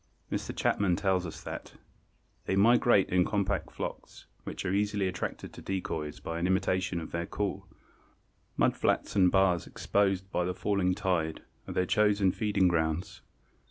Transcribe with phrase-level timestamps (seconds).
[0.31, 0.51] Mr.
[0.55, 1.73] Chapman tells us that
[2.45, 7.11] "they migrate in compact flocks, which are easily attracted to decoys by an imitation of
[7.11, 7.67] their call.
[8.57, 13.21] Mud flats and bars exposed by the falling tide are their chosen feeding grounds.